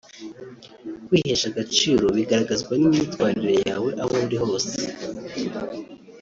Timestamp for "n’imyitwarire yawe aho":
2.75-4.13